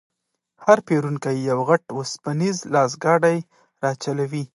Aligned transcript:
هر 0.65 0.77
پېرونکی 0.87 1.35
یو 1.49 1.59
غټ 1.69 1.83
وسپنیز 1.97 2.57
لاسګاډی 2.73 3.37
راچلوي. 3.83 4.43